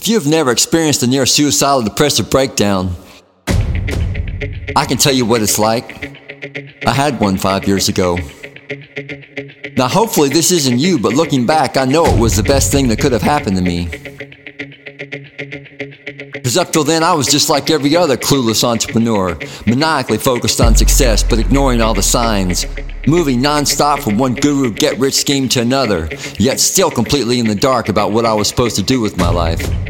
[0.00, 2.96] If you have never experienced a near suicidal depressive breakdown,
[4.74, 6.16] I can tell you what it's like.
[6.86, 8.16] I had one five years ago.
[9.76, 12.88] Now, hopefully, this isn't you, but looking back, I know it was the best thing
[12.88, 13.88] that could have happened to me.
[16.32, 20.74] Because up till then, I was just like every other clueless entrepreneur, maniacally focused on
[20.76, 22.64] success, but ignoring all the signs,
[23.06, 26.08] moving nonstop from one guru get rich scheme to another,
[26.38, 29.28] yet still completely in the dark about what I was supposed to do with my
[29.28, 29.89] life.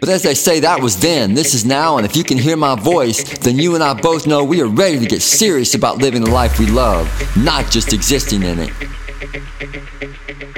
[0.00, 2.56] But as they say, that was then, this is now, and if you can hear
[2.56, 5.98] my voice, then you and I both know we are ready to get serious about
[5.98, 8.72] living the life we love, not just existing in it.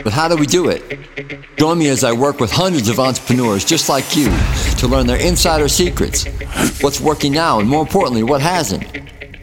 [0.05, 1.57] But how do we do it?
[1.57, 4.31] Join me as I work with hundreds of entrepreneurs just like you
[4.79, 6.25] to learn their insider secrets,
[6.81, 8.85] what's working now, and more importantly, what hasn't.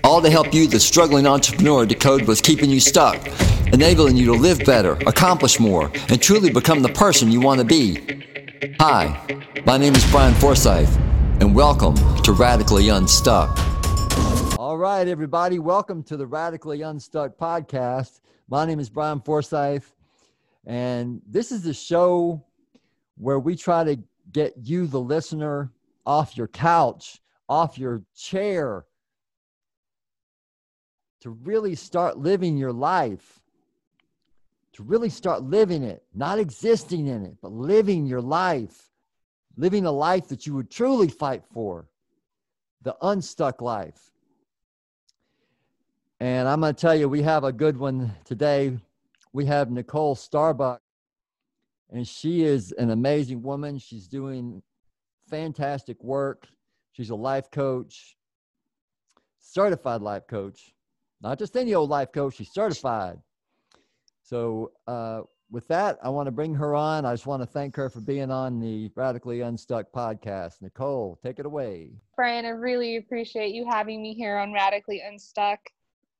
[0.03, 3.27] All to help you, the struggling entrepreneur, decode what's keeping you stuck,
[3.73, 7.65] enabling you to live better, accomplish more, and truly become the person you want to
[7.65, 8.28] be.
[8.61, 9.17] Hi,
[9.65, 10.97] my name is Brian Forsyth,
[11.39, 13.57] and welcome to Radically Unstuck.
[14.59, 18.19] All right, everybody, welcome to the Radically Unstuck podcast.
[18.49, 19.95] My name is Brian Forsyth,
[20.65, 22.45] and this is the show
[23.15, 23.97] where we try to
[24.33, 25.71] get you, the listener,
[26.05, 28.85] off your couch, off your chair,
[31.21, 33.38] to really start living your life,
[34.79, 38.89] to really start living it, not existing in it, but living your life,
[39.57, 41.89] living a life that you would truly fight for,
[42.83, 43.99] the unstuck life.
[46.21, 48.77] And I'm going to tell you, we have a good one today.
[49.33, 50.81] We have Nicole Starbuck,
[51.91, 53.79] and she is an amazing woman.
[53.79, 54.63] She's doing
[55.29, 56.47] fantastic work.
[56.93, 58.15] She's a life coach,
[59.41, 60.73] certified life coach
[61.21, 63.19] not just any old life coach, she's certified.
[64.29, 67.03] So, uh, with that, I want to bring her on.
[67.03, 70.61] I just want to thank her for being on the Radically Unstuck podcast.
[70.61, 71.93] Nicole, take it away.
[72.15, 75.57] Brian, I really appreciate you having me here on Radically Unstuck.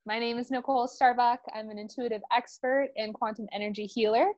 [0.07, 1.37] My name is Nicole Starbuck.
[1.53, 4.31] I'm an intuitive expert and quantum energy healer.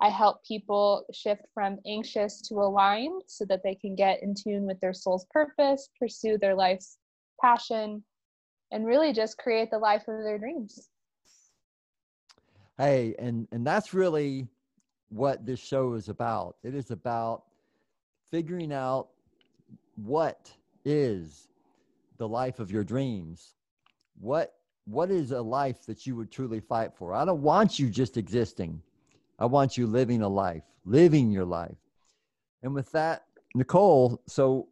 [0.00, 4.66] I help people shift from anxious to aligned so that they can get in tune
[4.66, 6.98] with their soul's purpose, pursue their life's
[7.42, 8.04] passion,
[8.70, 10.90] and really just create the life of their dreams
[12.78, 14.48] hey and and that's really
[15.08, 16.56] what this show is about.
[16.62, 17.44] It is about
[18.30, 19.08] figuring out
[19.94, 20.50] what
[20.84, 21.48] is
[22.18, 23.54] the life of your dreams.
[24.18, 24.54] What
[24.86, 27.12] what is a life that you would truly fight for?
[27.12, 28.80] I don't want you just existing.
[29.38, 31.76] I want you living a life living your life.
[32.62, 34.68] And with that nicole so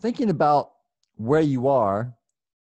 [0.00, 0.72] thinking about
[1.16, 2.14] where you are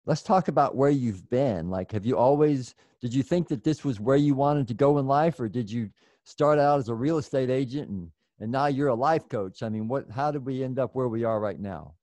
[0.05, 1.69] let's talk about where you've been.
[1.69, 4.97] Like, have you always, did you think that this was where you wanted to go
[4.97, 5.89] in life, or did you
[6.23, 9.63] start out as a real estate agent and, and now you're a life coach?
[9.63, 11.95] I mean, what, how did we end up where we are right now?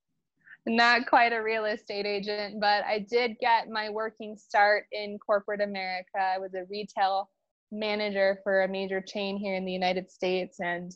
[0.65, 5.61] Not quite a real estate agent, but I did get my working start in corporate
[5.61, 6.19] America.
[6.19, 7.31] I was a retail
[7.73, 10.61] manager for a major chain here in the United States.
[10.61, 10.95] And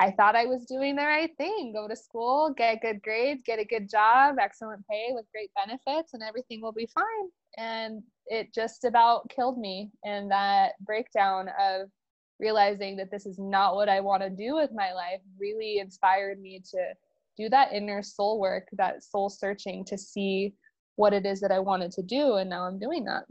[0.00, 3.58] I thought I was doing the right thing go to school, get good grades, get
[3.58, 7.28] a good job, excellent pay with great benefits, and everything will be fine.
[7.58, 9.90] And it just about killed me.
[10.02, 11.90] And that breakdown of
[12.38, 16.40] realizing that this is not what I want to do with my life really inspired
[16.40, 16.94] me to
[17.36, 20.54] do that inner soul work, that soul searching to see
[20.96, 22.36] what it is that I wanted to do.
[22.36, 23.24] And now I'm doing that.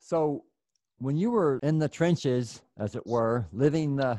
[0.00, 0.42] So,
[0.98, 4.18] when you were in the trenches, as it were, living the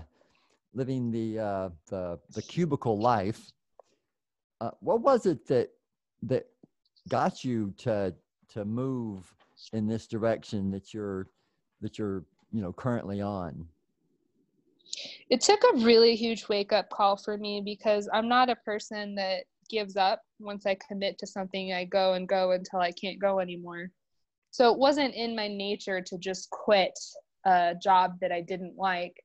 [0.74, 3.52] living the uh, the the cubicle life.
[4.60, 5.70] Uh, what was it that
[6.24, 6.48] that
[7.10, 8.14] got you to
[8.50, 9.34] to move
[9.74, 11.28] in this direction that you're
[11.82, 13.68] that you're you know currently on?
[15.30, 19.16] It took a really huge wake up call for me because I'm not a person
[19.16, 21.72] that gives up once I commit to something.
[21.72, 23.90] I go and go until I can't go anymore.
[24.52, 26.92] So it wasn't in my nature to just quit
[27.46, 29.16] a job that I didn't like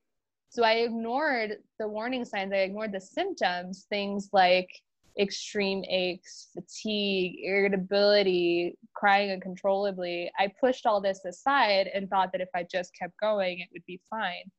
[0.48, 4.71] so I ignored the warning signs, I ignored the symptoms, things like
[5.18, 10.30] extreme aches, fatigue, irritability, crying uncontrollably.
[10.38, 13.84] I pushed all this aside and thought that if I just kept going, it would
[13.86, 14.50] be fine.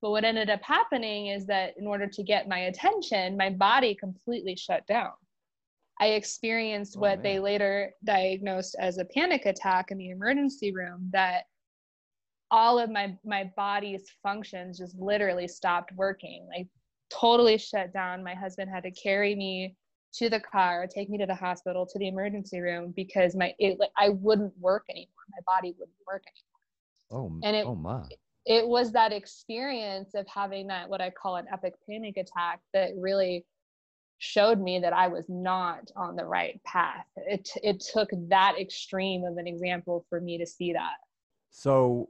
[0.00, 3.94] But what ended up happening is that in order to get my attention, my body
[3.94, 5.12] completely shut down.
[6.00, 7.22] I experienced oh, what man.
[7.22, 11.44] they later diagnosed as a panic attack in the emergency room that
[12.50, 16.66] all of my my body's functions just literally stopped working like
[17.10, 19.74] totally shut down my husband had to carry me
[20.12, 23.78] to the car take me to the hospital to the emergency room because my it
[23.78, 26.22] like i wouldn't work anymore my body wouldn't work
[27.10, 28.02] anymore oh and it oh my
[28.48, 32.92] it was that experience of having that what I call an epic panic attack that
[32.96, 33.44] really
[34.16, 37.04] showed me that I was not on the right path.
[37.16, 40.96] It it took that extreme of an example for me to see that.
[41.50, 42.08] So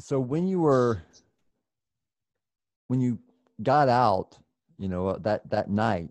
[0.00, 1.02] so when you were
[2.86, 3.18] when you
[3.62, 4.38] got out,
[4.78, 6.08] you know, uh, that that night,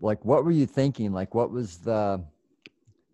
[0.00, 1.12] like what were you thinking?
[1.12, 2.22] Like what was the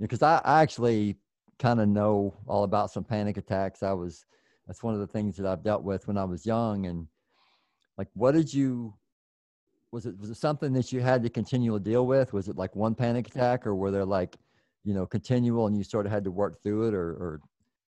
[0.01, 1.17] because I, I actually
[1.59, 3.83] kind of know all about some panic attacks.
[3.83, 4.25] I was
[4.67, 6.87] that's one of the things that I've dealt with when I was young.
[6.87, 7.07] And
[7.99, 8.95] like, what did you?
[9.93, 12.33] Was it was it something that you had to continually deal with?
[12.33, 14.37] Was it like one panic attack, or were there like,
[14.83, 17.41] you know, continual, and you sort of had to work through it, or or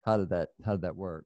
[0.03, 1.25] how did that how did that work?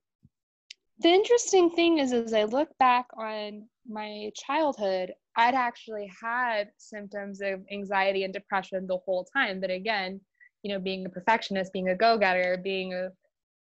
[1.00, 7.42] The interesting thing is, as I look back on my childhood, I'd actually had symptoms
[7.42, 9.60] of anxiety and depression the whole time.
[9.60, 10.22] But again,
[10.64, 13.10] you know, being a perfectionist, being a go-getter, being a,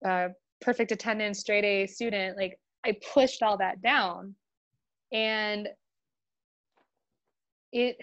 [0.05, 4.35] a perfect attendance, straight A student, like I pushed all that down.
[5.13, 5.69] And
[7.73, 7.97] it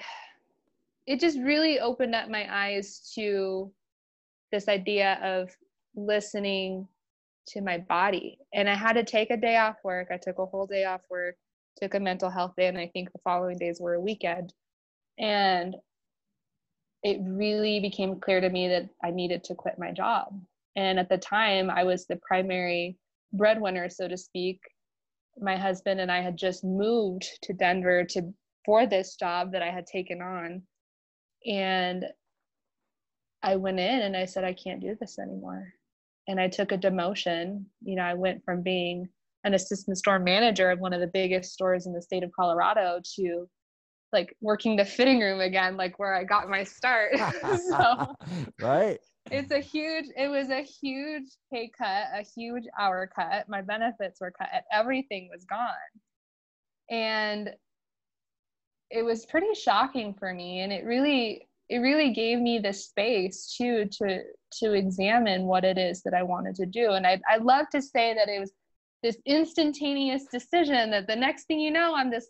[1.06, 3.72] it just really opened up my eyes to
[4.52, 5.50] this idea of
[6.06, 6.88] listening
[7.50, 8.38] to my body.
[8.54, 10.10] And I had to take a day off work.
[10.12, 11.36] I took a whole day off work,
[11.82, 14.54] took a mental health day, and I think the following days were a weekend.
[15.18, 15.76] And
[17.04, 20.40] it really became clear to me that I needed to quit my job.
[20.76, 22.98] And at the time, I was the primary
[23.34, 24.60] breadwinner, so to speak.
[25.40, 28.34] My husband and I had just moved to Denver to
[28.66, 30.62] for this job that I had taken on.
[31.46, 32.06] And
[33.42, 35.74] I went in and I said, I can't do this anymore.
[36.30, 37.66] And I took a demotion.
[37.84, 39.10] You know, I went from being
[39.44, 43.02] an assistant store manager of one of the biggest stores in the state of Colorado
[43.16, 43.50] to
[44.14, 47.14] like working the fitting room again, like where I got my start.
[47.70, 48.16] so
[48.62, 49.00] right.
[49.32, 53.48] It's a huge, it was a huge pay cut, a huge hour cut.
[53.50, 55.70] My benefits were cut, everything was gone.
[56.90, 57.52] And
[58.90, 60.62] it was pretty shocking for me.
[60.62, 65.78] And it really, it really gave me the space too to to examine what it
[65.78, 66.92] is that I wanted to do.
[66.92, 68.52] And I I love to say that it was
[69.04, 72.30] this instantaneous decision that the next thing you know, I'm this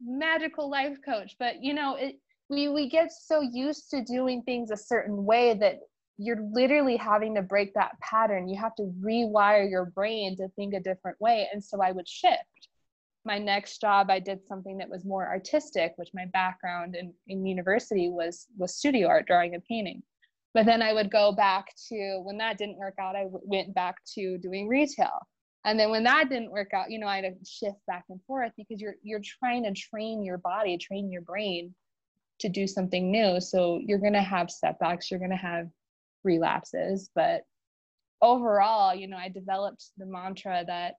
[0.00, 1.36] magical life coach.
[1.38, 2.16] But you know it
[2.48, 5.80] we we get so used to doing things a certain way that
[6.16, 8.48] you're literally having to break that pattern.
[8.48, 11.48] You have to rewire your brain to think a different way.
[11.52, 12.68] And so i would shift.
[13.24, 17.44] My next job i did something that was more artistic which my background in, in
[17.44, 20.02] university was was studio art drawing and painting
[20.58, 23.72] but then i would go back to when that didn't work out I w- went
[23.76, 25.20] back to doing retail.
[25.64, 28.20] And then when that didn't work out you know i had to shift back and
[28.26, 31.76] forth because you're you're trying to train your body train your brain
[32.40, 33.40] to do something new.
[33.40, 35.68] So you're going to have setbacks you're going to have
[36.24, 37.08] relapses.
[37.14, 37.42] But
[38.20, 40.94] overall you know i developed the mantra that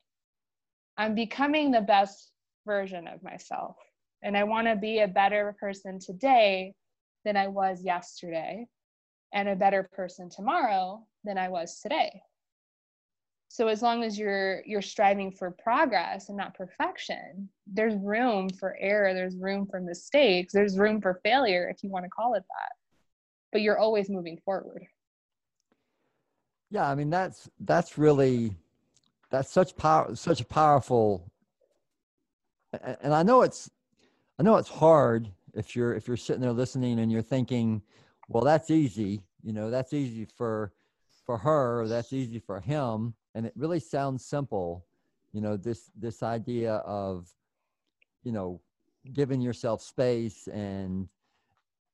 [0.97, 2.31] i'm becoming the best
[2.65, 3.75] version of myself.
[4.23, 6.75] And i want to be a better person today
[7.25, 8.65] than i was yesterday
[9.33, 12.21] and a better person tomorrow than i was today.
[13.51, 18.77] So as long as you're you're striving for progress and not perfection there's room for
[18.79, 22.43] error there's room for mistakes there's room for failure if you want to call it
[22.47, 22.73] that.
[23.51, 24.85] But you're always moving forward.
[26.69, 28.55] Yeah i mean that's that's really
[29.31, 31.31] that's such power such a powerful
[33.01, 33.69] and i know it's
[34.37, 37.81] i know it's hard if you're if you're sitting there listening and you're thinking
[38.27, 40.73] well that's easy you know that's easy for
[41.25, 43.13] for her that's easy for him.
[43.35, 44.85] And it really sounds simple
[45.33, 47.29] you know this this idea of
[48.23, 48.61] you know
[49.13, 51.07] giving yourself space and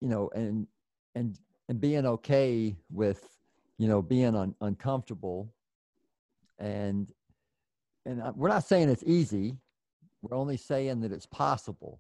[0.01, 0.67] you know and
[1.15, 1.37] and
[1.67, 3.27] and being okay with
[3.77, 5.53] you know being un, uncomfortable.
[6.59, 7.11] And
[8.05, 9.57] and we're not saying it's easy.
[10.21, 11.99] We're only saying that it's possible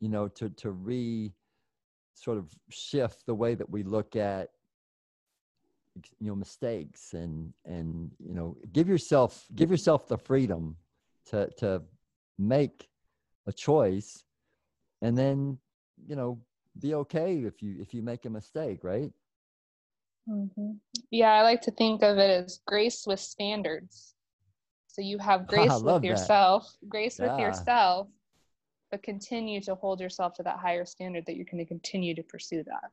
[0.00, 1.32] you know to to re
[2.14, 4.50] sort of shift the way that we look at
[6.18, 10.76] you know mistakes and and you know give yourself give yourself the freedom
[11.26, 11.82] to to
[12.38, 12.88] make
[13.46, 14.24] a choice
[15.02, 15.58] and then
[16.06, 16.38] you know
[16.80, 19.12] be okay if you if you make a mistake right
[20.28, 20.72] mm-hmm.
[21.10, 24.14] yeah i like to think of it as grace with standards
[24.88, 26.88] so you have grace with yourself that.
[26.88, 27.30] grace yeah.
[27.30, 28.08] with yourself
[28.90, 32.22] but continue to hold yourself to that higher standard that you're going to continue to
[32.24, 32.90] pursue that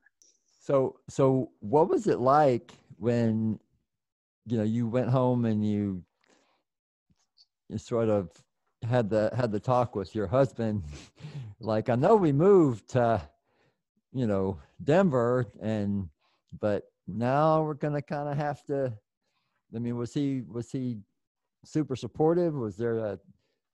[0.62, 3.60] so so what was it like when
[4.46, 6.02] you know you went home and you
[7.68, 8.30] you sort of
[8.88, 10.84] had the had the talk with your husband
[11.60, 13.22] like i know we moved to
[14.14, 16.08] you know denver and
[16.62, 18.94] but now we're gonna kind of have to
[19.76, 20.98] i mean was he was he
[21.64, 22.54] super supportive?
[22.54, 23.20] Was there a,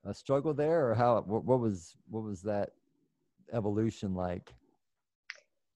[0.06, 1.22] a struggle there, or how?
[1.22, 2.72] What, what was what was that
[3.54, 4.54] evolution like?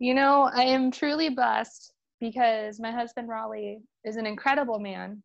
[0.02, 5.22] You know, I am truly blessed because my husband Raleigh is an incredible man,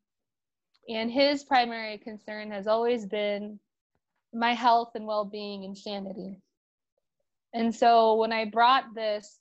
[0.87, 3.59] and his primary concern has always been
[4.35, 6.42] my health and well-being and sanity.
[7.54, 9.38] And so when I brought this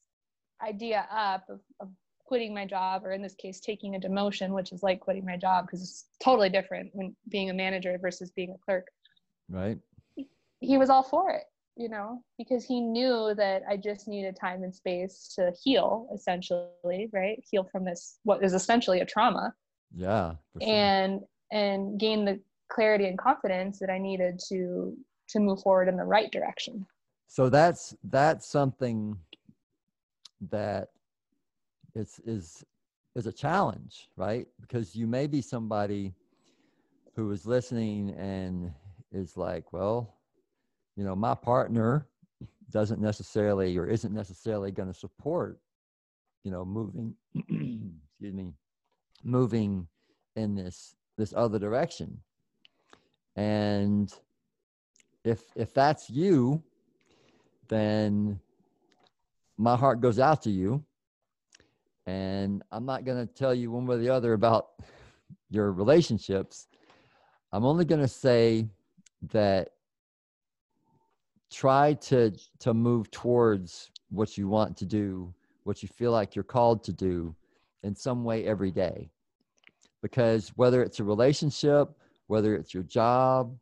[0.65, 1.89] idea up of, of
[2.24, 5.36] quitting my job, or in this case, taking a demotion, which is like quitting my
[5.36, 8.88] job because it's totally different when being a manager versus being a clerk.
[9.50, 9.80] Right.
[10.15, 10.30] He,
[10.62, 11.44] he was all for it,
[11.75, 17.10] you know, because he knew that I just needed time and space to heal, essentially,
[17.12, 17.44] right?
[17.50, 19.53] Heal from this, what is essentially a trauma.
[19.96, 20.36] Yeah.
[20.62, 20.70] Sure.
[20.70, 22.39] And and gain the
[22.70, 24.96] clarity and confidence that I needed to
[25.29, 26.86] to move forward in the right direction.
[27.27, 29.17] So that's that's something
[30.50, 30.89] that
[31.94, 32.63] is is
[33.15, 34.48] is a challenge, right?
[34.62, 36.13] Because you may be somebody
[37.15, 38.74] who is listening and
[39.12, 40.14] is like, well,
[40.95, 42.07] you know, my partner
[42.71, 45.59] doesn't necessarily or isn't necessarily going to support,
[46.43, 48.51] you know, moving, excuse me,
[49.23, 49.87] moving
[50.35, 52.19] in this this other direction.
[53.35, 54.13] And
[55.23, 56.63] if if that's you,
[57.67, 58.39] then
[59.57, 60.83] my heart goes out to you
[62.05, 64.69] and I'm not going to tell you one way or the other about
[65.49, 66.67] your relationships.
[67.51, 68.67] I'm only going to say
[69.31, 69.69] that
[71.55, 75.33] try to to move towards what you want to do,
[75.63, 77.33] what you feel like you're called to do
[77.83, 79.09] in some way every day.
[80.01, 81.89] Because whether it's a relationship,
[82.27, 83.57] whether it's your job,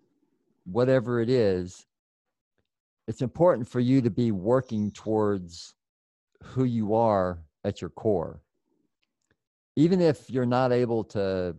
[0.65, 1.85] whatever it is,
[3.07, 5.75] it's important for you to be working towards
[6.41, 8.41] who you are at your core.
[9.75, 11.55] Even if you're not able to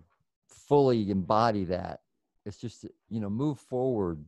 [0.48, 2.00] fully embody that,
[2.44, 4.24] it's just, you know, move forward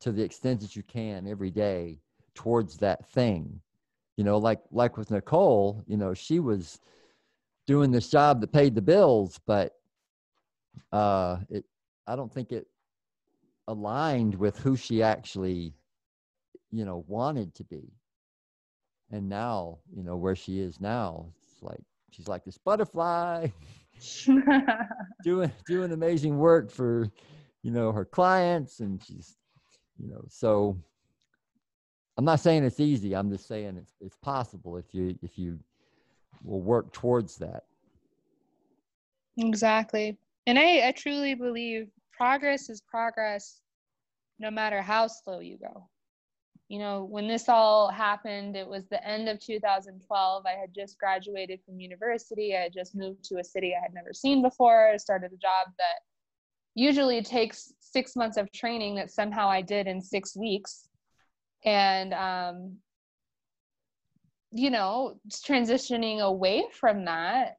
[0.00, 1.98] to the extent that you can every day
[2.34, 3.60] towards that thing.
[4.16, 6.78] You know, like like with Nicole, you know, she was
[7.66, 9.74] doing this job that paid the bills, but
[10.92, 11.64] uh it
[12.06, 12.66] I don't think it
[13.68, 15.74] aligned with who she actually
[16.70, 17.92] you know wanted to be
[19.10, 21.80] and now you know where she is now it's like
[22.10, 23.46] she's like this butterfly
[25.24, 27.08] doing doing amazing work for
[27.62, 29.36] you know her clients and she's
[30.00, 30.76] you know so
[32.16, 35.58] i'm not saying it's easy i'm just saying it's it's possible if you if you
[36.44, 37.64] will work towards that
[39.38, 43.60] exactly and i i truly believe progress is progress
[44.38, 45.88] no matter how slow you go
[46.70, 50.46] you know, when this all happened, it was the end of 2012.
[50.46, 52.56] I had just graduated from university.
[52.56, 54.88] I had just moved to a city I had never seen before.
[54.88, 55.98] I started a job that
[56.74, 60.88] usually takes six months of training that somehow I did in six weeks.
[61.64, 62.76] And, um,
[64.52, 67.56] you know, transitioning away from that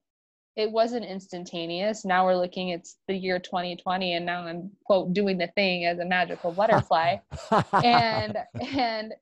[0.55, 2.03] it wasn't instantaneous.
[2.03, 5.99] Now we're looking, it's the year 2020, and now I'm quote doing the thing as
[5.99, 7.17] a magical butterfly.
[7.83, 8.37] and
[8.75, 9.13] and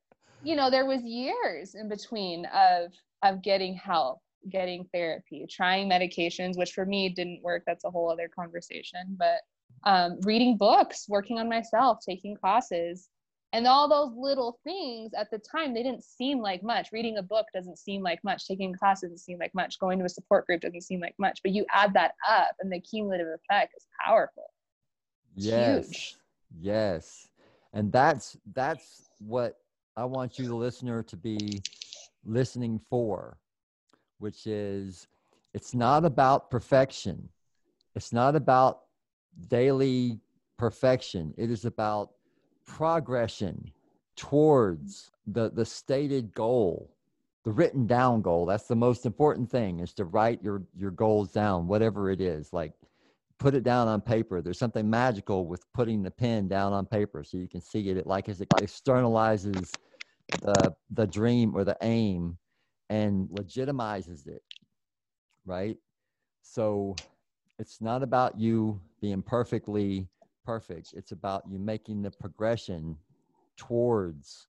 [0.42, 2.92] you know, there was years in between of
[3.24, 4.20] of getting help,
[4.50, 7.64] getting therapy, trying medications, which for me didn't work.
[7.68, 9.16] That's a whole other conversation.
[9.18, 9.42] But
[9.84, 13.10] um, reading books, working on myself, taking classes,
[13.54, 16.90] and all those little things at the time they didn't seem like much.
[16.92, 18.48] Reading a book doesn't seem like much.
[18.48, 19.80] Taking classes doesn't seem like much.
[19.80, 21.40] Going to a support group doesn't seem like much.
[21.44, 24.52] But you add that up and the cumulative effect is powerful.
[25.36, 25.88] It's yes.
[25.88, 26.16] huge.
[26.62, 27.28] yes.
[27.74, 29.58] And that's that's what
[29.98, 31.62] i want you the listener to be
[32.24, 33.38] listening for
[34.20, 35.08] which is
[35.54, 37.30] it's not about perfection.
[37.96, 38.82] It's not about
[39.48, 40.22] daily
[40.58, 41.34] perfection.
[41.38, 42.12] It is about
[42.66, 43.74] progression
[44.16, 46.96] towards the the stated goal
[47.46, 48.46] the written down goal.
[48.46, 52.54] That's the most important thing is to write your your goals down whatever it is.
[52.54, 52.74] Like
[53.40, 54.42] put it down on paper.
[54.42, 57.98] There's something magical with putting the pen down on paper so you can see it,
[57.98, 59.78] it like as it externalizes
[60.42, 62.38] the the dream or the aim
[62.90, 64.44] and legitimizes it
[65.46, 65.78] right?
[66.42, 66.96] So
[67.60, 70.08] it's not about you being perfectly
[70.46, 70.94] perfect.
[70.94, 72.98] It's about you making the progression
[73.58, 74.48] towards,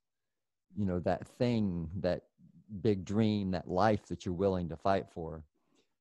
[0.75, 2.23] you know, that thing, that
[2.81, 5.43] big dream, that life that you're willing to fight for.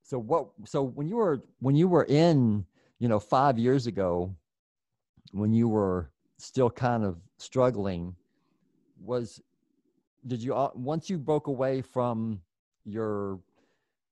[0.03, 2.65] So what so when you were when you were in,
[2.99, 4.35] you know, 5 years ago
[5.33, 8.15] when you were still kind of struggling
[9.03, 9.41] was
[10.27, 12.41] did you uh, once you broke away from
[12.85, 13.39] your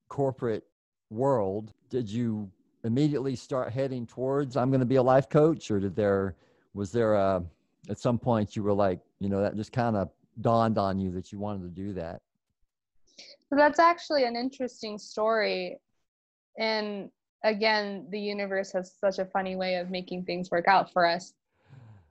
[0.07, 0.63] corporate
[1.09, 2.49] world did you
[2.83, 6.35] immediately start heading towards I'm going to be a life coach, or did there
[6.73, 7.43] was there a
[7.89, 10.09] at some point you were like, you know, that just kind of
[10.41, 12.21] dawned on you that you wanted to do that?
[13.49, 15.79] So that's actually an interesting story.
[16.57, 17.09] And
[17.43, 21.33] again, the universe has such a funny way of making things work out for us.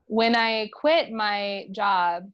[0.07, 2.31] When I quit my job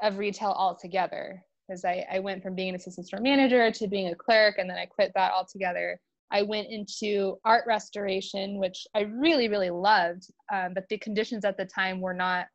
[0.00, 4.08] of retail altogether, because I, I went from being an assistant store manager to being
[4.08, 6.00] a clerk, and then I quit that altogether.
[6.32, 11.58] I went into art restoration, which I really, really loved, um, but the conditions at
[11.58, 12.46] the time were not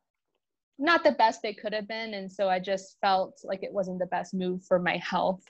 [0.80, 3.98] not the best they could have been, and so I just felt like it wasn't
[3.98, 5.42] the best move for my health.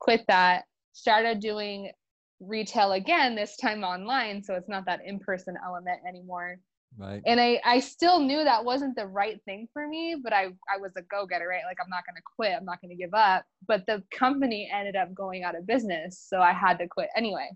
[0.00, 1.90] Quit that, started doing
[2.38, 6.58] retail again, this time online, so it's not that in-person element anymore.
[6.98, 7.22] Right.
[7.26, 10.78] And I, I still knew that wasn't the right thing for me, but I, I
[10.80, 11.62] was a go-getter, right?
[11.66, 12.52] Like I'm not going to quit.
[12.56, 13.44] I'm not going to give up.
[13.66, 16.24] But the company ended up going out of business.
[16.28, 17.50] So I had to quit anyway.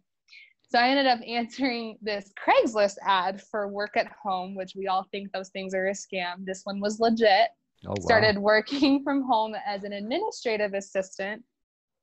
[0.68, 5.06] So I ended up answering this Craigslist ad for work at home, which we all
[5.10, 6.44] think those things are a scam.
[6.44, 7.48] This one was legit.
[7.86, 7.94] Oh, wow.
[8.00, 11.42] Started working from home as an administrative assistant.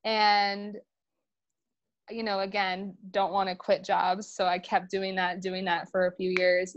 [0.03, 0.77] And
[2.09, 4.33] you know, again, don't want to quit jobs.
[4.33, 6.75] So I kept doing that, doing that for a few years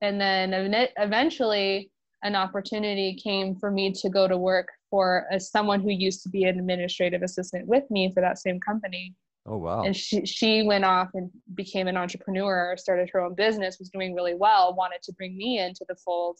[0.00, 0.52] and then
[0.98, 1.90] eventually
[2.22, 6.28] an opportunity came for me to go to work for a, someone who used to
[6.28, 9.14] be an administrative assistant with me for that same company.
[9.46, 9.84] Oh wow.
[9.84, 14.14] And she, she went off and became an entrepreneur started her own business was doing
[14.14, 16.38] really well wanted to bring me into the fold.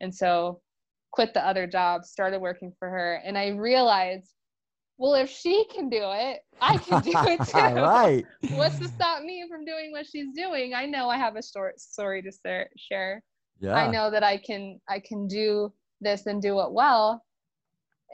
[0.00, 0.60] And so
[1.12, 3.22] quit the other job started working for her.
[3.24, 4.34] And i realized
[5.00, 7.80] well, if she can do it, I can do it too.
[7.80, 8.22] right.
[8.50, 10.74] What's to stop me from doing what she's doing?
[10.74, 12.30] I know I have a short story to
[12.76, 13.22] share.
[13.60, 13.76] Yeah.
[13.76, 17.24] I know that I can I can do this and do it well.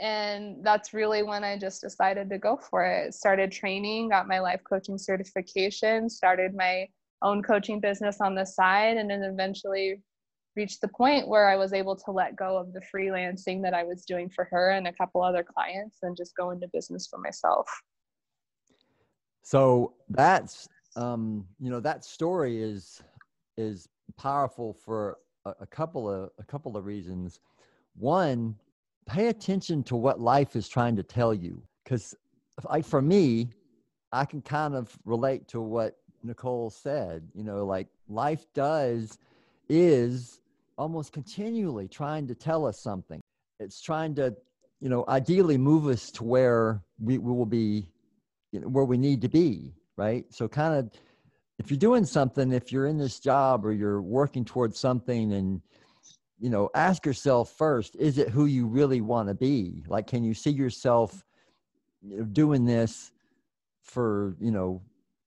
[0.00, 3.14] And that's really when I just decided to go for it.
[3.14, 6.86] Started training, got my life coaching certification, started my
[7.20, 10.02] own coaching business on the side, and then eventually
[10.56, 13.84] reached the point where I was able to let go of the freelancing that I
[13.84, 17.18] was doing for her and a couple other clients and just go into business for
[17.18, 17.68] myself.
[19.42, 23.02] So that's um, you know that story is
[23.56, 27.40] is powerful for a, a couple of a couple of reasons.
[27.94, 28.56] One,
[29.06, 32.14] pay attention to what life is trying to tell you because
[32.82, 33.48] for me
[34.12, 39.18] i can kind of relate to what nicole said you know like life does
[39.68, 40.40] is
[40.78, 43.20] almost continually trying to tell us something.
[43.58, 44.34] It's trying to,
[44.80, 47.88] you know, ideally move us to where we, we will be,
[48.52, 50.24] you know, where we need to be, right?
[50.30, 50.90] So kind of,
[51.58, 55.62] if you're doing something, if you're in this job or you're working towards something and,
[56.38, 59.82] you know, ask yourself first, is it who you really want to be?
[59.88, 61.24] Like, can you see yourself
[62.32, 63.10] doing this
[63.80, 64.82] for, you know,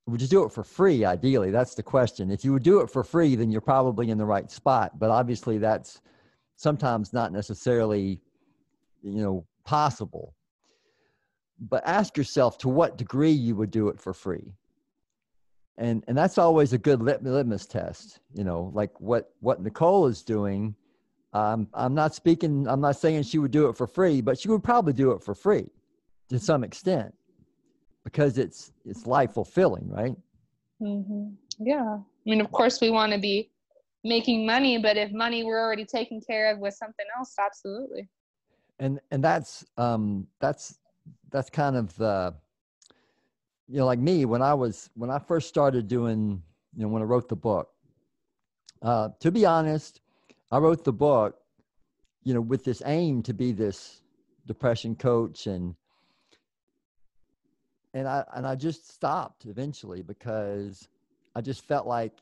[0.10, 1.52] would you do it for free ideally?
[1.52, 2.32] That's the question.
[2.32, 5.00] If you would do it for free then you're probably in the right spot.
[5.00, 6.02] But obviously that's
[6.56, 8.22] sometimes not necessarily
[9.02, 10.36] you know possible.
[11.60, 14.54] But ask yourself to what degree you would do it for free.
[15.78, 20.24] And and that's always a good litmus test you know like what what nicole is
[20.24, 20.76] doing.
[21.32, 24.50] Um, i'm not speaking i'm not saying she would do it for free but she
[24.50, 25.68] would probably do it for free
[26.30, 27.14] to some extent
[28.12, 30.16] because it's it's life fulfilling, right?
[30.82, 31.30] Mm-hmm.
[31.60, 31.98] Yeah.
[31.98, 33.52] I mean, of course, we want to be
[34.04, 38.10] making money, but if money we're already taken care of with something else, absolutely.
[38.80, 40.80] And and that's um that's
[41.30, 42.34] that's kind of the
[43.68, 46.42] you know like me when I was when I first started doing
[46.76, 47.70] you know when I wrote the book.
[48.82, 50.00] Uh, to be honest,
[50.52, 51.36] I wrote the book,
[52.24, 54.02] you know, with this aim to be this
[54.48, 55.76] depression coach and
[57.94, 60.88] and I and I just stopped eventually because
[61.36, 62.14] I just felt like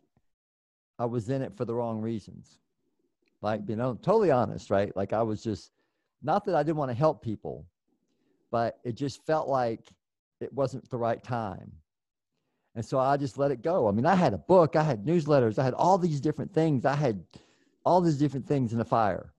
[1.00, 2.60] I was in it for the wrong reasons.
[3.42, 4.96] Like, you know, totally honest, right?
[4.96, 5.72] Like I was just
[6.24, 7.66] not that I didn't want to help people,
[8.52, 9.82] but it just felt like
[10.40, 11.72] it wasn't the right time.
[12.76, 13.88] And so I just let it go.
[13.88, 16.86] I mean, I had a book, I had newsletters, I had all these different things.
[16.86, 17.24] I had
[17.84, 19.34] all these different things in the fire.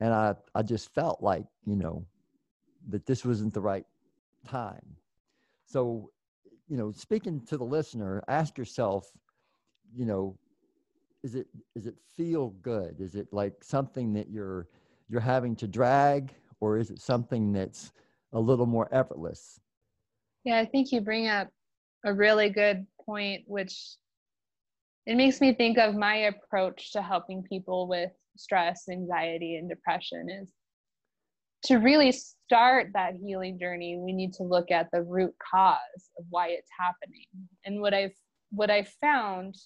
[0.00, 2.06] And I, I just felt like, you know,
[2.88, 3.84] that this wasn't the right
[4.46, 4.96] time.
[5.66, 6.10] So,
[6.68, 9.10] you know, speaking to the listener, ask yourself,
[9.94, 10.38] you know,
[11.22, 13.00] is it is it feel good?
[13.00, 14.68] Is it like something that you're
[15.08, 17.92] you're having to drag, or is it something that's
[18.32, 19.60] a little more effortless?
[20.44, 21.48] Yeah, I think you bring up
[22.04, 23.96] a really good point, which
[25.06, 30.28] it makes me think of my approach to helping people with stress, anxiety, and depression
[30.30, 30.52] is
[31.64, 36.24] to really start that healing journey, we need to look at the root cause of
[36.30, 37.26] why it's happening.
[37.64, 38.14] And what I've
[38.50, 39.56] what I found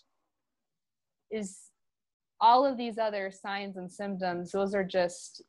[1.31, 1.59] is
[2.41, 5.43] all of these other signs and symptoms, those are just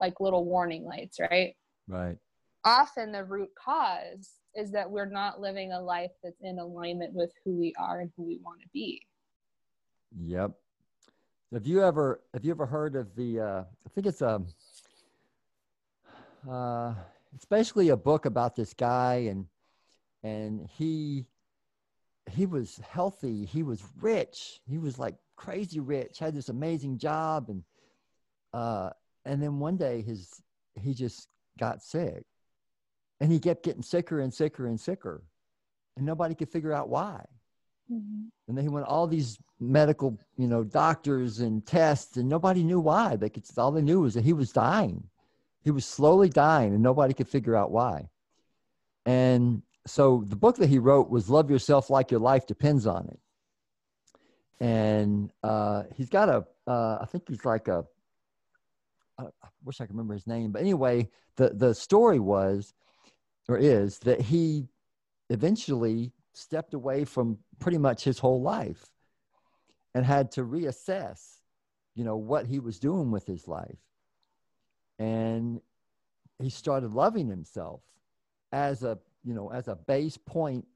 [0.00, 1.54] like little warning lights, right?
[1.88, 2.16] Right.
[2.64, 7.32] Often the root cause is that we're not living a life that's in alignment with
[7.44, 9.02] who we are and who we want to be.
[10.20, 10.52] Yep.
[11.52, 14.42] Have you ever have you ever heard of the uh I think it's a
[16.48, 16.94] uh
[17.34, 19.46] it's basically a book about this guy and
[20.22, 21.26] and he
[22.30, 27.48] he was healthy, he was rich, he was like crazy rich, had this amazing job
[27.48, 27.62] and
[28.52, 28.90] uh
[29.24, 30.42] and then one day his
[30.74, 32.24] he just got sick.
[33.20, 35.22] And he kept getting sicker and sicker and sicker.
[35.96, 37.24] And nobody could figure out why.
[37.90, 38.24] Mm-hmm.
[38.46, 42.80] and then he went all these medical you know doctors and tests and nobody knew
[42.80, 43.16] why.
[43.16, 45.08] They could all they knew was that he was dying
[45.68, 48.08] he was slowly dying and nobody could figure out why
[49.04, 53.06] and so the book that he wrote was love yourself like your life depends on
[53.08, 53.20] it
[54.60, 57.84] and uh, he's got a uh, I think he's like a
[59.18, 59.24] I
[59.64, 62.72] wish I could remember his name, but anyway, the the story was
[63.48, 64.68] or is that he
[65.30, 68.86] eventually stepped away from pretty much his whole life
[69.94, 71.40] and had to reassess,
[71.94, 73.78] you know, what he was doing with his life.
[74.98, 75.60] And
[76.40, 77.80] he started loving himself
[78.52, 80.66] as a, you know, as a base point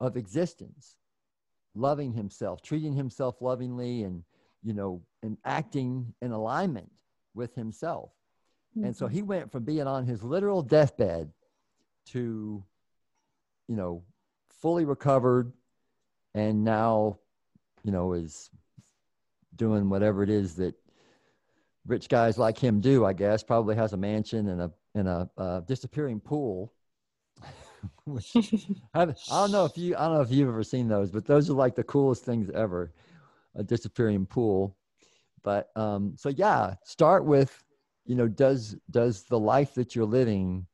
[0.00, 0.96] of existence,
[1.74, 4.24] loving himself, treating himself lovingly and,
[4.62, 6.90] you know, and acting in alignment
[7.34, 8.10] with himself.
[8.76, 8.86] Mm-hmm.
[8.86, 9.14] And so mm-hmm.
[9.14, 11.30] he went from being on his literal deathbed
[12.06, 12.64] to,
[13.68, 14.02] you know,
[14.60, 15.52] fully recovered
[16.34, 17.18] and now,
[17.82, 18.50] you know, is
[19.56, 20.74] doing whatever it is that
[21.86, 25.30] rich guys like him do, I guess, probably has a mansion and a, and a
[25.38, 26.72] uh, disappearing pool.
[28.94, 31.48] I, don't know if you, I don't know if you've ever seen those, but those
[31.48, 32.92] are like the coolest things ever,
[33.54, 34.76] a disappearing pool.
[35.42, 37.64] But, um, so yeah, start with,
[38.04, 40.66] you know, does, does the life that you're living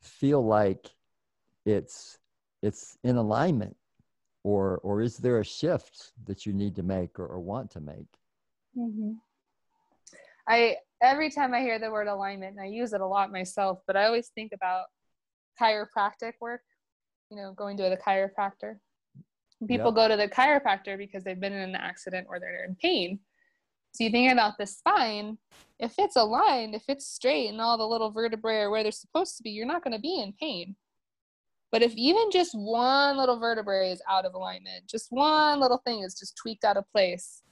[0.00, 0.90] feel like
[1.66, 2.18] it's
[2.62, 3.76] it's in alignment
[4.42, 7.80] or or is there a shift that you need to make or, or want to
[7.80, 8.18] make
[8.76, 9.12] mm-hmm.
[10.50, 13.80] I every time i hear the word alignment and i use it a lot myself
[13.86, 14.84] but i always think about
[15.60, 16.62] chiropractic work
[17.30, 18.76] you know going to the chiropractor
[19.66, 19.94] people yep.
[19.94, 23.18] go to the chiropractor because they've been in an accident or they're in pain
[23.92, 25.38] so you think about the spine,
[25.78, 29.36] if it's aligned, if it's straight and all the little vertebrae are where they're supposed
[29.36, 30.76] to be, you're not going to be in pain.
[31.72, 36.02] But if even just one little vertebrae is out of alignment, just one little thing
[36.02, 37.42] is just tweaked out of place,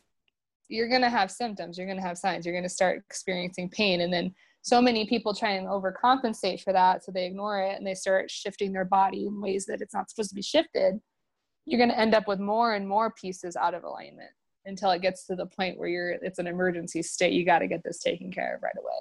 [0.68, 3.68] you're going to have symptoms, you're going to have signs, you're going to start experiencing
[3.70, 4.02] pain.
[4.02, 7.04] And then so many people try and overcompensate for that.
[7.04, 10.10] So they ignore it and they start shifting their body in ways that it's not
[10.10, 11.00] supposed to be shifted.
[11.64, 14.30] You're going to end up with more and more pieces out of alignment
[14.68, 17.66] until it gets to the point where you're it's an emergency state you got to
[17.66, 19.00] get this taken care of right away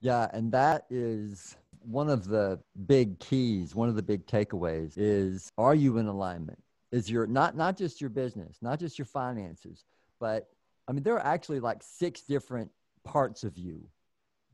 [0.00, 5.50] yeah and that is one of the big keys one of the big takeaways is
[5.58, 9.84] are you in alignment is your not not just your business not just your finances
[10.20, 10.48] but
[10.88, 12.70] i mean there are actually like six different
[13.04, 13.86] parts of you.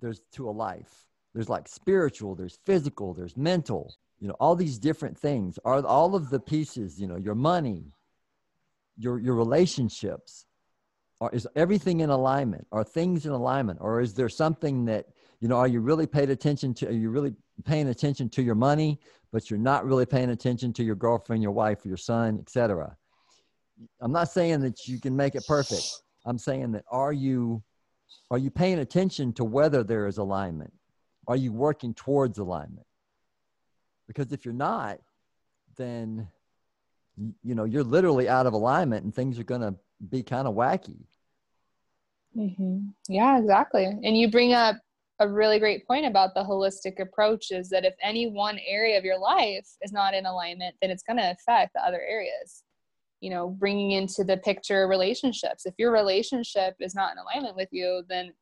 [0.01, 1.07] There's to a life.
[1.35, 5.59] There's like spiritual there's physical there's mental you know all these different things.
[5.65, 7.93] Are all of the pieces you know your money
[8.99, 10.45] your your relationships
[11.21, 12.67] are is everything in alignment?
[12.73, 13.79] Are things in alignment?
[13.81, 15.07] Or is there something that
[15.41, 18.55] you know are you really paid attention to are you really paying attention to your
[18.55, 18.99] money
[19.33, 22.97] but you're not really paying attention to your girlfriend your wife your son etc
[24.01, 27.63] i'm not saying that you can make it perfect i'm saying that are you
[28.31, 30.73] are you paying attention to whether there is alignment?
[31.27, 32.87] Are you working towards alignment?
[34.07, 34.99] Because if you're not
[35.77, 36.29] then
[37.43, 39.75] you know you're literally out of alignment and things are going to
[40.11, 41.05] be kind of wacky.
[42.37, 42.89] Mm-hmm.
[43.09, 43.85] yeah exactly.
[43.85, 44.77] And you bring up
[45.21, 49.05] a really great point about the holistic approach is that if any one area of
[49.05, 52.63] your life is not in alignment then it's going to affect the other areas
[53.21, 55.67] you know bringing into the picture relationships.
[55.67, 58.33] If your relationship is not in alignment with you then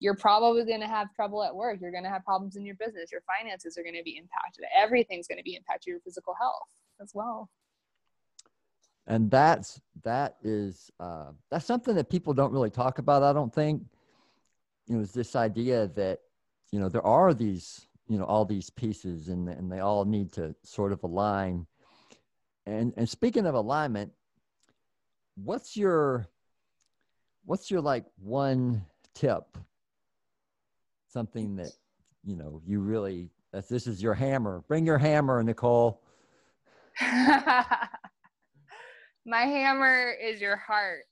[0.00, 1.78] you're probably going to have trouble at work.
[1.80, 3.10] You're going to have problems in your business.
[3.10, 4.64] Your finances are going to be impacted.
[4.76, 6.68] Everything's going to be impacted your physical health
[7.00, 7.50] as well.
[9.06, 13.52] And that's that is uh, that's something that people don't really talk about i don't
[13.52, 13.82] think.
[14.86, 16.20] You know is this idea that
[16.72, 20.32] you know there are these you know all these pieces and and they all need
[20.32, 21.66] to sort of align.
[22.66, 24.12] And and speaking of alignment
[25.44, 26.26] what's your
[27.44, 29.56] what's your like one tip
[31.08, 31.72] something that
[32.24, 36.02] you know you really this is your hammer bring your hammer nicole
[39.28, 41.04] My hammer is your heart.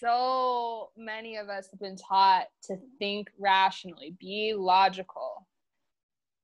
[0.00, 5.46] So many of us have been taught to think rationally, be logical.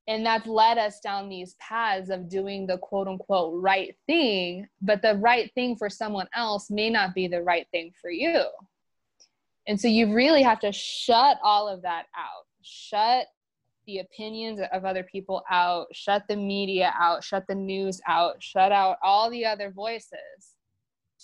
[0.09, 5.03] And that's led us down these paths of doing the quote unquote right thing, but
[5.03, 8.45] the right thing for someone else may not be the right thing for you.
[9.67, 12.47] And so you really have to shut all of that out.
[12.63, 13.27] Shut
[13.87, 18.73] the opinions of other people out, shut the media out, shut the news out, shut
[18.73, 20.55] out all the other voices.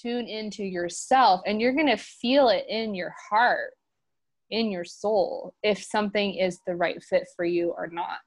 [0.00, 3.74] Tune into yourself, and you're going to feel it in your heart,
[4.50, 8.18] in your soul, if something is the right fit for you or not.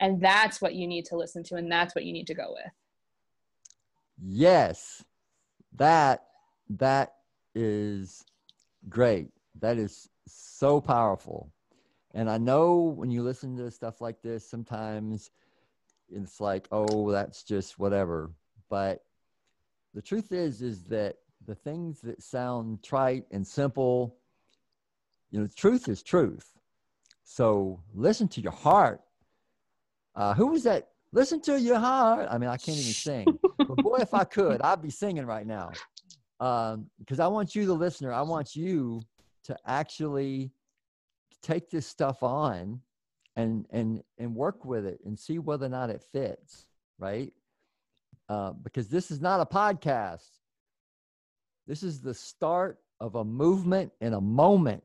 [0.00, 2.54] And that's what you need to listen to, and that's what you need to go
[2.54, 2.72] with.
[4.22, 5.04] Yes,
[5.76, 6.24] that
[6.70, 7.14] that
[7.54, 8.24] is
[8.88, 9.28] great.
[9.60, 11.52] That is so powerful.
[12.14, 15.30] And I know when you listen to stuff like this, sometimes
[16.10, 18.30] it's like, oh, that's just whatever.
[18.68, 19.04] But
[19.94, 24.16] the truth is, is that the things that sound trite and simple,
[25.30, 26.52] you know, truth is truth.
[27.22, 29.00] So listen to your heart.
[30.14, 30.88] Uh, who was that?
[31.12, 32.28] Listen to your heart.
[32.30, 33.38] I mean, I can't even sing.
[33.58, 35.70] but boy, if I could, I'd be singing right now.
[36.38, 39.02] Because um, I want you, the listener, I want you
[39.44, 40.52] to actually
[41.42, 42.80] take this stuff on
[43.36, 46.66] and and and work with it and see whether or not it fits
[46.98, 47.32] right
[48.28, 50.28] uh, because this is not a podcast
[51.66, 54.82] this is the start of a movement in a moment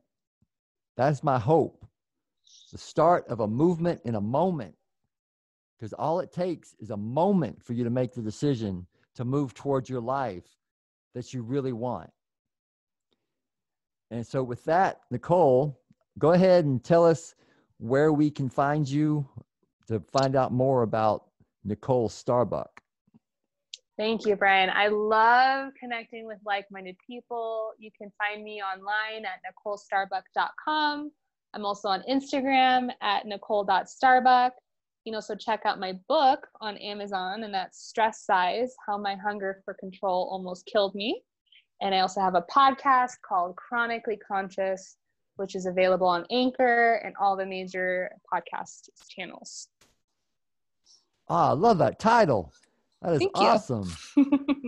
[0.96, 1.86] that's my hope
[2.72, 4.76] the start of a movement in a moment
[5.78, 8.86] because all it takes is a moment for you to make the decision
[9.16, 10.46] to move towards your life
[11.14, 12.10] that you really want
[14.12, 15.80] and so with that nicole
[16.20, 17.36] go ahead and tell us
[17.78, 19.28] where we can find you
[19.88, 21.26] to find out more about
[21.64, 22.82] Nicole Starbuck.
[23.98, 24.70] Thank you, Brian.
[24.70, 27.72] I love connecting with like minded people.
[27.80, 31.12] You can find me online at NicoleStarbuck.com.
[31.54, 34.52] I'm also on Instagram at Nicole.starbuck.
[35.06, 39.16] You can also check out my book on Amazon, and that's Stress Size How My
[39.16, 41.22] Hunger for Control Almost Killed Me.
[41.82, 44.98] And I also have a podcast called Chronically Conscious
[45.38, 49.70] which is available on Anchor and all the major podcast channels.
[51.30, 52.54] Ah, I love that title.
[53.02, 53.92] That is Thank awesome.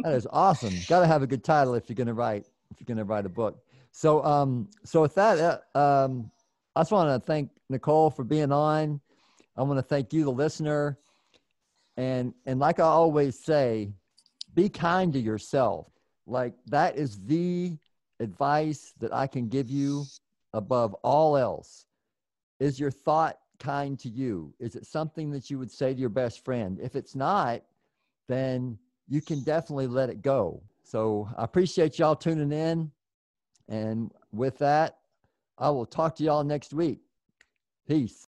[0.03, 0.73] that is awesome.
[0.87, 3.05] Got to have a good title if you're going to write if you're going to
[3.05, 3.63] write a book.
[3.91, 6.29] So, um, so with that, uh, um,
[6.75, 8.99] I just want to thank Nicole for being on.
[9.57, 10.97] I want to thank you, the listener,
[11.95, 13.91] and and like I always say,
[14.53, 15.87] be kind to yourself.
[16.25, 17.77] Like that is the
[18.19, 20.05] advice that I can give you
[20.53, 21.85] above all else?
[22.59, 24.53] Is your thought kind to you?
[24.59, 26.79] Is it something that you would say to your best friend?
[26.81, 27.61] If it's not,
[28.27, 30.61] then you can definitely let it go.
[30.83, 32.91] So I appreciate y'all tuning in.
[33.69, 34.97] And with that,
[35.57, 36.99] I will talk to y'all next week.
[37.87, 38.27] Peace.